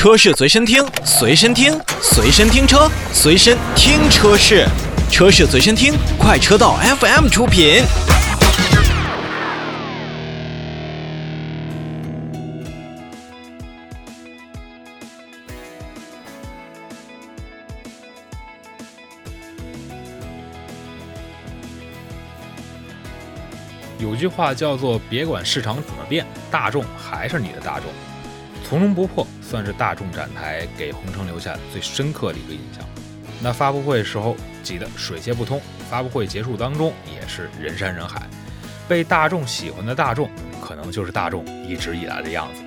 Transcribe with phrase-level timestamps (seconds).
[0.00, 4.66] 车市随身听，随身听，随身听车，随身听车市，
[5.10, 7.82] 车市随身听，快车道 FM 出品。
[23.98, 27.90] 有句话叫做“别管市场怎么变，大众还是你的大众”，
[28.70, 32.84] 从容不迫算是大众展台给红城留下最深刻的一个印象。
[33.42, 38.22] 那发布会时候挤得水泄不通，发布会结束当中也是人山人海。
[38.86, 40.30] 被大众喜欢的大众，
[40.62, 42.62] 可能就是大众一直以来的样子。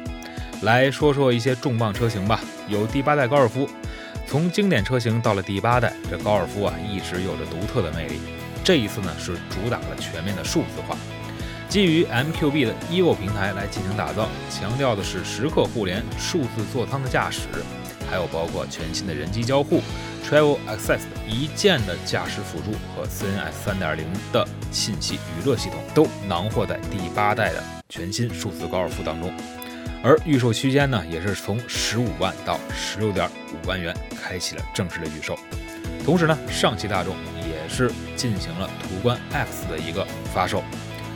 [0.63, 3.69] 来说说一些重磅车型吧，有第八代高尔夫，
[4.27, 8.19] 从经典车型到了第八代，这高尔夫啊一直有着独特的魅力。
[8.61, 10.97] 这一次呢是主打了全面的数字化。
[11.73, 17.47] 基于 MQB 的 Evo 平台来进行打造，强调的是时刻互联、数字座舱的驾驶，
[18.07, 19.81] 还有包括全新的人机交互、
[20.23, 29.33] Travel Access 一键的驾驶辅助和 CNS 3.0的信息娱乐系统，都囊括在第八代的全新数字高尔夫当中。
[30.03, 35.35] 而预售区间呢，也是从十五万到十六点五万元开启了正式的预售。
[36.05, 40.63] 同时呢，上汽大众也是进行了途观 X 的一个发售。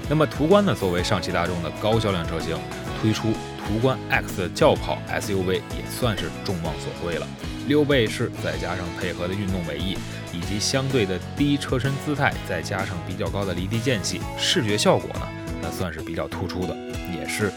[0.10, 2.58] 那么途观呢，作为上汽大众的高销量车型，
[3.02, 3.34] 推出
[3.68, 7.28] 途观 X 的轿跑 SUV 也算是众望所归了。
[7.68, 9.98] 溜背式再加上配合的运动尾翼，
[10.32, 15.28] 以及相对的低车身姿态，再加上比较高的离地间隙，视觉效果呢，
[15.62, 16.74] 那算是比较突出的，
[17.14, 17.52] 也是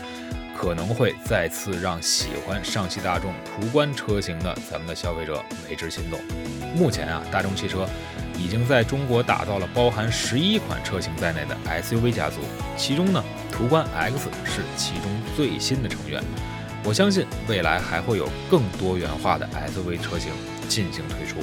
[0.58, 6.18] 可能会再次让喜欢上汽大众途观车型的咱们的消费者为之心动。
[6.74, 7.88] 目前啊，大众汽车。
[8.40, 12.40] 已经在中国打造了包含十一款车型在内的 SUV 家族，
[12.76, 15.04] 其中呢，途观 X 是其中
[15.36, 16.22] 最新的成员。
[16.82, 20.32] 我相信未来还会有更多元化的 SUV 车型
[20.66, 21.36] 进行推出。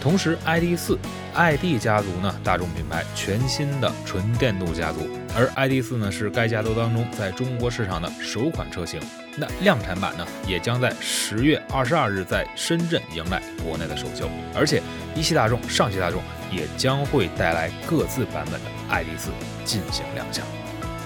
[0.00, 0.96] 同时，ID.4
[1.34, 5.00] ID 家族呢，大众品牌全新的纯电动家族，
[5.36, 9.00] 而 ID.4 呢是该家族当中在中国市场的首款车型。
[9.38, 14.82] 那量产版呢，也将在十月二十二日在深圳迎来国内的首秀，而且
[15.14, 19.28] 一汽大众、上汽大众也将会带来各自版本的 ID.4
[19.64, 20.44] 进行亮相。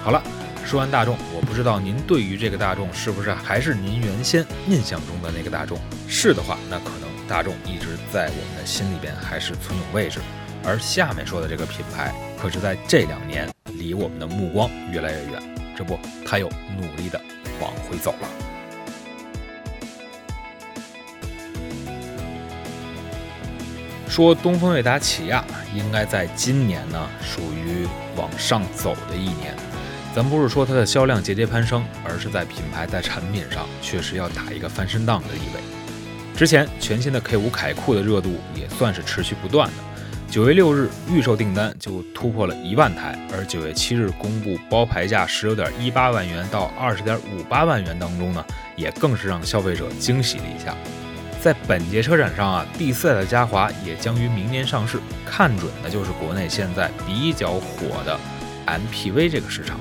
[0.03, 0.21] 好了，
[0.65, 5.79] 说完大众，我不知道您对于这个大众是不是还是您原先印象中的那个大众？
[6.07, 7.13] 是的话，那可能。
[7.25, 10.19] 大众一直在我们的心里边还是存有位置，
[10.65, 15.41] 而下面说的这个品牌，可是在这两年离我们的目光越来越远，
[15.75, 17.19] 这不，他又努力的
[17.63, 18.27] 往回走了。
[24.09, 27.87] 说东风悦达起亚，应该在今年呢属于
[28.17, 29.55] 往上走的一年，
[30.13, 35.61] 咱不是说它的销量节节攀升，而是在品牌在产品上确实要打一个翻身档的地位。
[36.37, 39.73] 之前全新的 K5 凯酷的热度也算是持续不断的，
[40.33, 48.43] 九月六日预售订单就突破了一万台，而九月七日公布包牌价十六点一八万元到二十点五八万元当中呢，
[48.75, 50.75] 也更是让消费者惊喜了一下。
[51.39, 58.19] 在本届车展上啊，第四代的嘉华也将于明年上市，看准的就是国内现在比较火的
[58.65, 59.79] MPV 这个市场。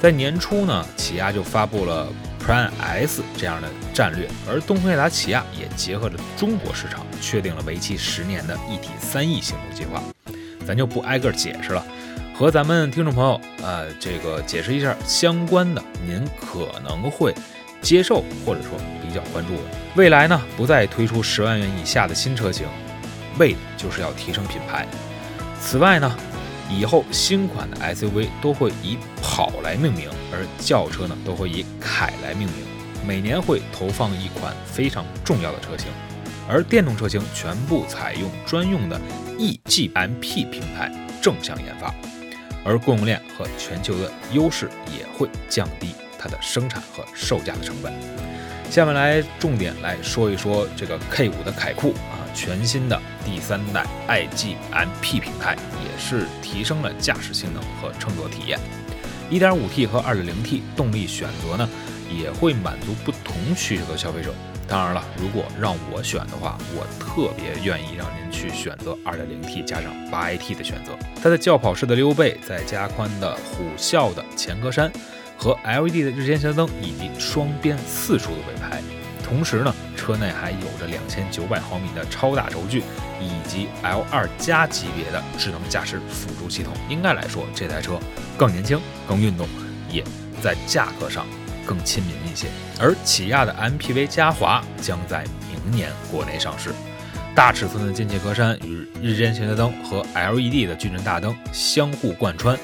[0.00, 2.08] 在年初呢，起亚就发布了。
[2.50, 10.02] Ris 这样的战略，而东风悦达起亚也结合了中国市场，确定了为期十年的一体三翼行动计划。
[10.66, 11.84] 咱就不挨个解释了，
[12.34, 17.34] 和咱们听众朋友呃这个解释一下相关的，您可能会
[17.80, 19.62] 接受或者说比较关注的。
[19.94, 22.66] 未来呢，不再推出十万元以下的新车型，
[23.38, 24.86] 为的就是要提升品牌。
[25.60, 26.16] 此外呢。
[26.70, 32.56] 以后新款的 SUV 都会以跑来命名，而轿车呢都会以凯来命名。
[33.06, 35.88] 每年会投放一款非常重要的车型，
[36.48, 39.00] 而电动车型全部采用专用的
[39.38, 41.92] eGMP 平台正向研发，
[42.62, 47.92] 而供应链和全球的优势也会降低它的生产和售价的成本。
[48.70, 51.94] 下面来重点来说一说这个 K5 的凯酷，
[52.34, 55.90] 全新的第三代 iGMP 平台也。
[56.02, 58.58] 是提升了驾驶性能和乘坐体验。
[59.30, 61.68] 1.5T 和 2.0T 动力选择呢，
[62.10, 64.34] 也会满足不同需求的消费者。
[64.66, 70.92] 当然了，如果让我选的话，我特别愿意让您去选择 2.0T 加上 8AT 的选择。
[71.22, 74.90] 它的轿跑式的溜背，再加宽的虎啸的前格栅，
[75.36, 78.82] 和 LED 的日间行灯以及双边四出的尾排。
[79.30, 82.80] 同时呢，车内还有着两千九百毫米的超大轴距，
[83.20, 86.74] 以及 L 二加级别的智能驾驶辅助系统。
[86.88, 87.96] 应该来说，这台车
[88.36, 89.48] 更年轻、更运动，
[89.88, 90.02] 也
[90.42, 91.24] 在价格上
[91.64, 92.48] 更亲民一些。
[92.80, 96.70] 而起亚的 MPV 嘉华将在明年国内上市，
[97.32, 102.58] 大尺寸的进气格栅与日间行车灯和 LED 的矩阵大灯相互贯穿，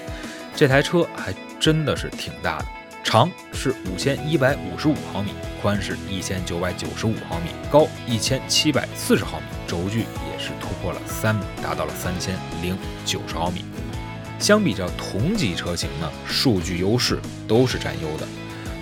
[0.56, 2.64] 这台车还真的是挺大的，
[3.06, 5.30] 长是五千一百五十五毫米，
[5.62, 13.64] 宽是一千九百九十五毫米，高一千七百四十毫米，轴距也是突破了三米，达到了三千零九十毫米。
[14.40, 18.26] 相比较同级车型呢，数据优势都是占优的。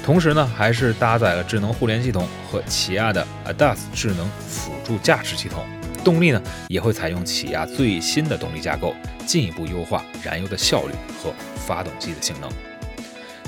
[0.02, 5.66] 同时呢，还是搭载了智能互联系统和起亚的 ADAS 智能辅助驾驶系统。
[6.02, 8.94] 动力呢，也会采用起亚最新的动力架构，
[9.26, 12.50] 进一步优化燃油的效率和发动机的性能。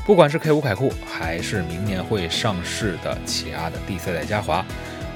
[0.07, 4.65] 不管是 K 五凯酷，还是明年会上市的起亚的第四代嘉华，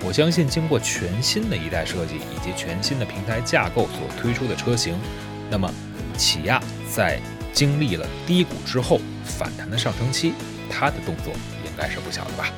[0.04, 4.98] 我相信经过全新的一代设计以及全新的平台架构所推出的车型，
[5.48, 5.72] 那么
[6.18, 6.60] 起亚
[6.92, 7.20] 在
[7.52, 10.34] 经历了低谷之后反弹的上升期。
[10.68, 11.32] 它的动作
[11.64, 12.50] 应该是不小的吧。